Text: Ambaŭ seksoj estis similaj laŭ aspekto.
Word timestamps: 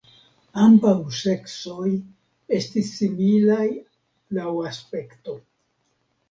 Ambaŭ 0.67 0.93
seksoj 1.17 1.89
estis 2.61 2.89
similaj 3.01 3.69
laŭ 4.39 4.49
aspekto. 4.71 5.37